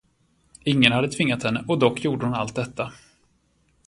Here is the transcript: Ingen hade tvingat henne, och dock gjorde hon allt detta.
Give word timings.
Ingen 0.63 0.91
hade 0.91 1.07
tvingat 1.09 1.43
henne, 1.43 1.63
och 1.67 1.79
dock 1.79 2.03
gjorde 2.03 2.25
hon 2.25 2.33
allt 2.35 2.55
detta. 2.55 2.91